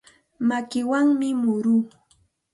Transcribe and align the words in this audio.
Makiwanmi 0.47 1.29
muruu. 1.41 1.83